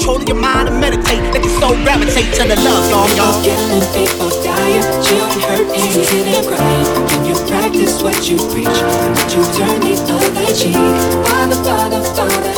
[0.00, 1.20] control of your mind and meditate.
[1.32, 3.44] Let your soul gravitate to the love song, y'all.
[3.44, 6.86] Killing people dying, children hurt, hated, and crying.
[7.04, 10.74] When you practice what you preach, and you turn the other cheek.
[11.28, 12.49] Father, Father, Father.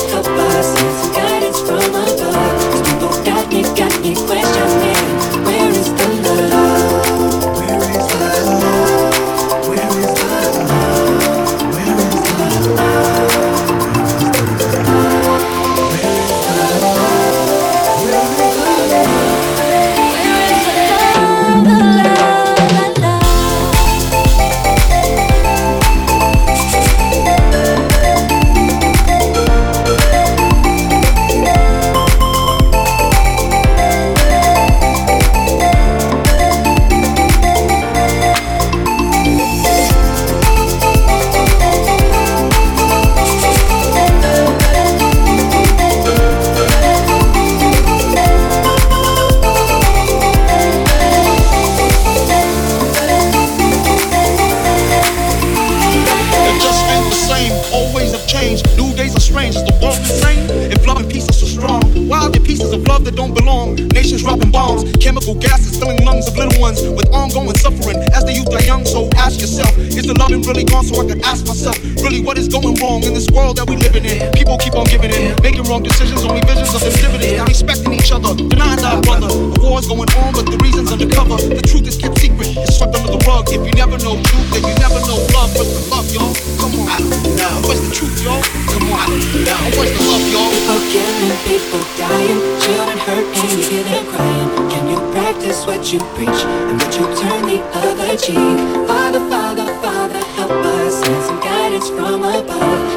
[95.67, 98.37] What you preach and would you turn the other cheek?
[98.89, 102.92] Father, Father, Father, help us send some guidance from above.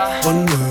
[0.00, 0.69] One word,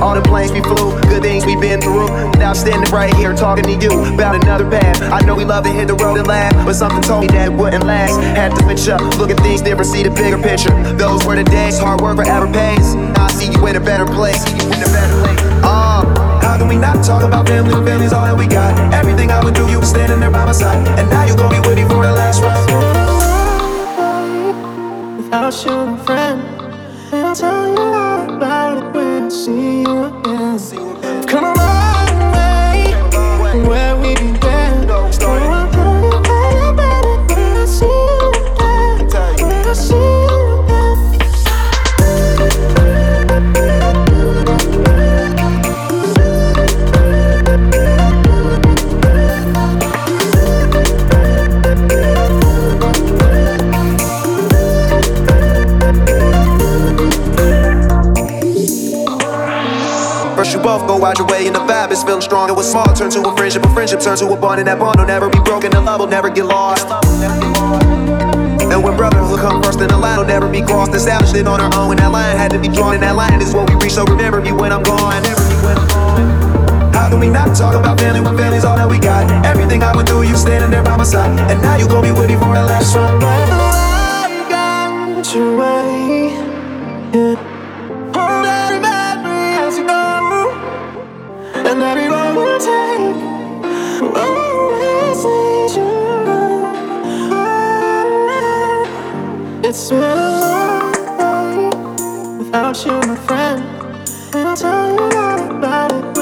[0.00, 2.06] All the planes we flew, good things we've been through.
[2.38, 5.02] Now I'm standing right here talking to you about another path.
[5.02, 7.52] I know we love to hit the road and laugh, but something told me that
[7.52, 8.14] wouldn't last.
[8.38, 10.70] Had to switch up, look at things different, see the bigger picture.
[10.94, 12.94] Those were the days, hard work forever pays.
[12.94, 14.44] Now I see you in a better place.
[14.44, 15.40] See you in a better place.
[15.66, 16.06] Uh,
[16.42, 17.74] how can we not talk about family?
[17.84, 18.94] Family's all that we got.
[18.94, 21.50] Everything I would do, you were standing there by my side, and now you gon'
[21.50, 22.66] be with me for the last ride.
[25.16, 26.40] Without you, friend.
[27.10, 27.87] I'll tell you
[29.48, 30.87] see you again.
[61.16, 62.50] Your way and the vibe is feeling strong.
[62.50, 64.78] It was small, turn to a friendship, a friendship turn to a bond, and that
[64.78, 65.70] bond will never be broken.
[65.70, 66.86] The love will never get lost.
[68.60, 70.92] And when brotherhood come first, then the line will never be crossed.
[70.92, 72.94] Established it on our own, and that line had to be drawn.
[72.94, 73.92] And that line is what we reach.
[73.92, 75.24] So remember me when I'm gone.
[76.92, 79.46] How can we not talk about family when family's all that we got?
[79.46, 82.12] Everything I would do, you standing there by my side, and now you gon' be
[82.12, 83.22] with me for the last ride.
[83.22, 86.34] I've got your way.
[87.14, 87.47] Yeah.
[99.90, 100.84] Without
[102.84, 103.62] you, my friend.
[104.34, 106.17] And I'll tell you all about it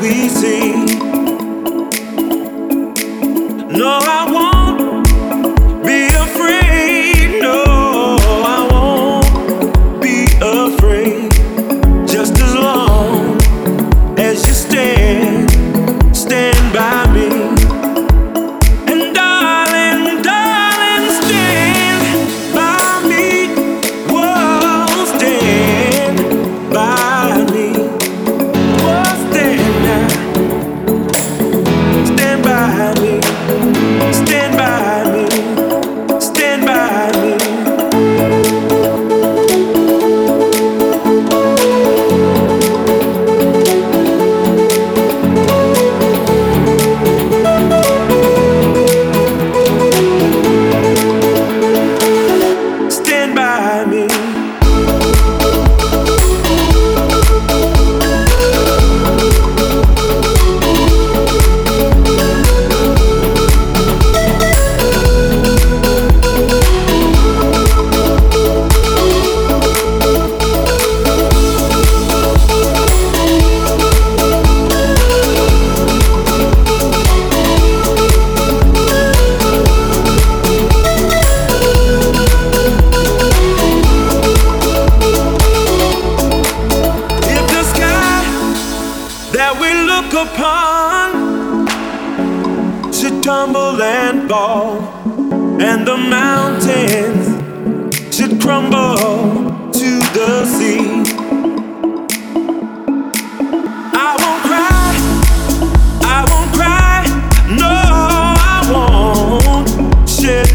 [0.00, 0.97] No, I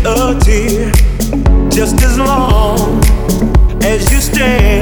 [0.05, 0.91] a tear
[1.69, 3.01] just as long
[3.83, 4.72] as you stand,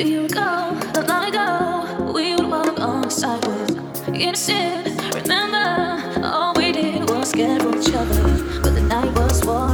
[0.00, 2.12] a year ago, not long go.
[2.12, 3.68] we would walk on the sidewalk.
[4.08, 9.69] Innocent, remember, all we did was get from each other, but the night was warm.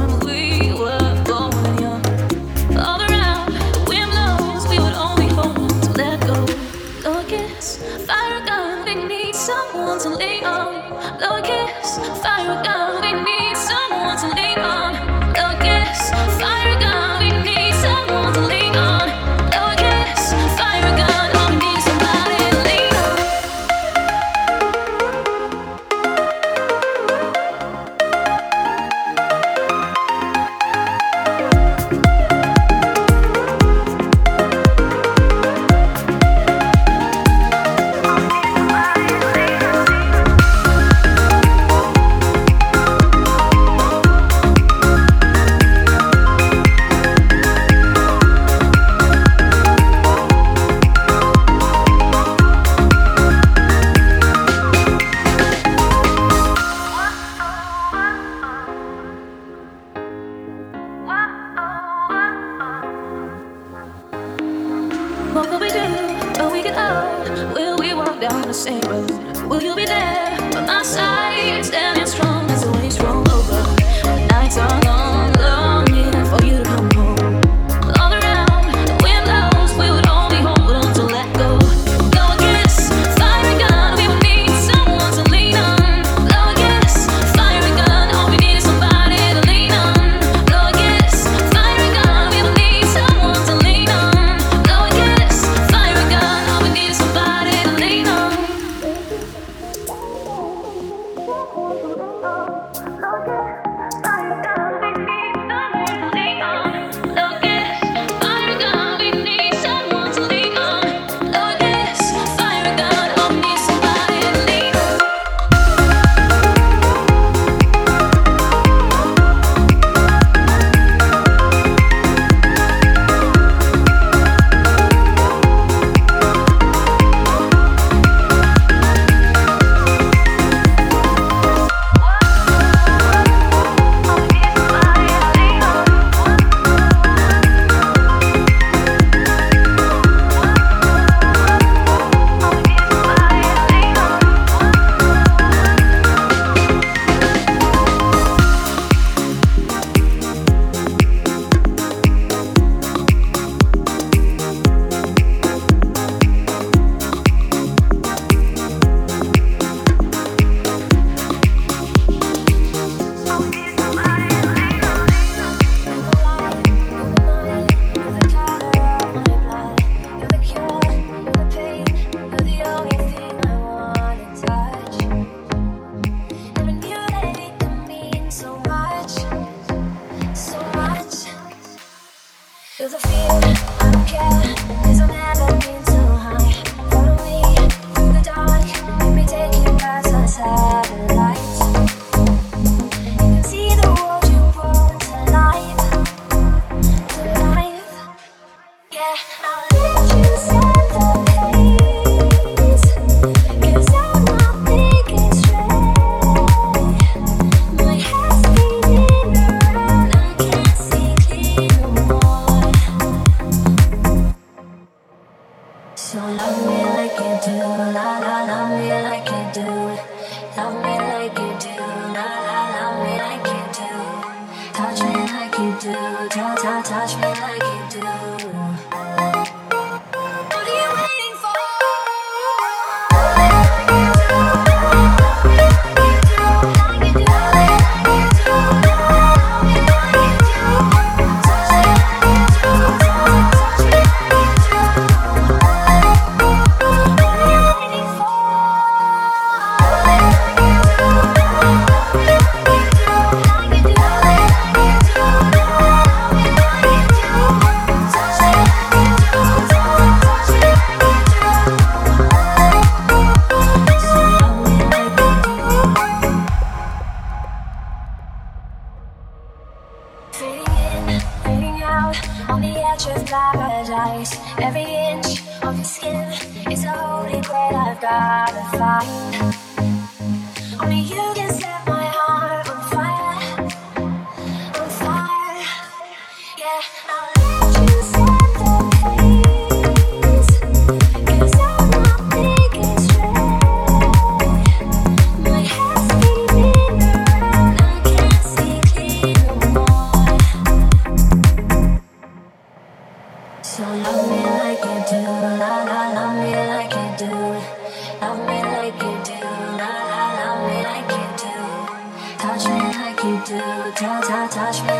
[314.57, 314.96] Touch me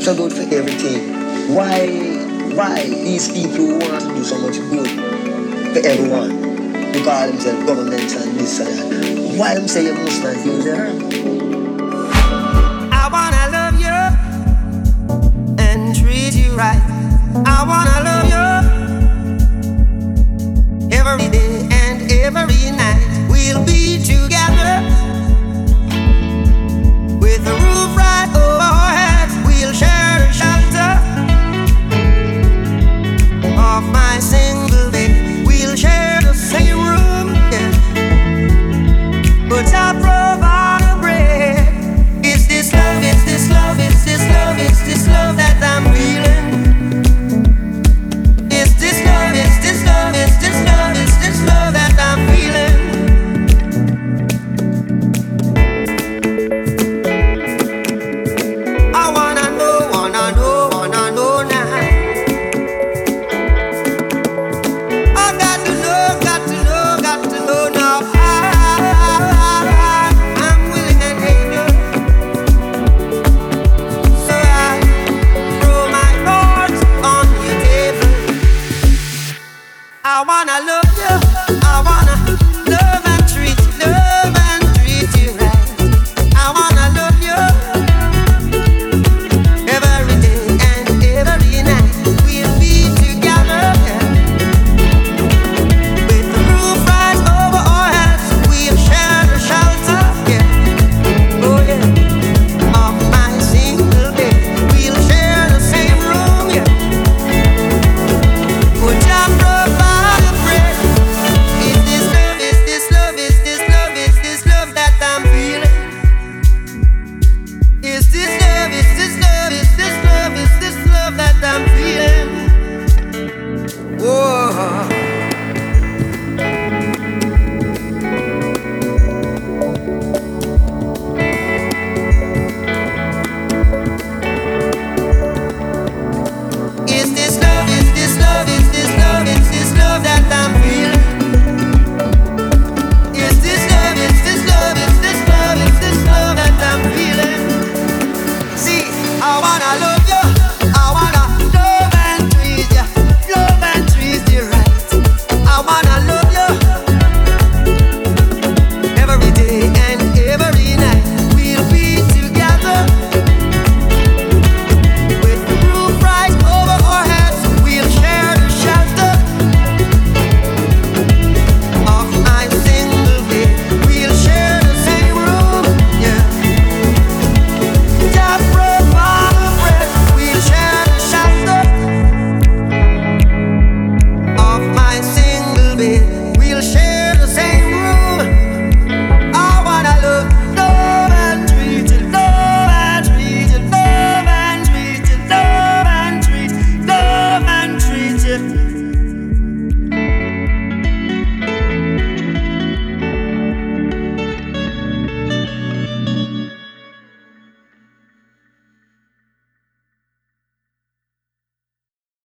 [0.00, 1.54] corruption don't everything.
[1.54, 1.86] Why,
[2.54, 4.88] why these people want to do so much good
[5.74, 6.40] for everyone?
[6.92, 9.38] They call themselves government and this and that.
[9.38, 10.86] Why them say you must not use their?
[12.92, 13.98] I wanna love you
[15.62, 16.82] and treat you right.
[17.44, 18.46] I wanna love you
[20.96, 23.28] every day and every night.
[23.30, 24.82] We'll be together
[27.20, 28.59] with a roof right over
[29.66, 30.92] will share shelter
[33.58, 34.69] of my sin.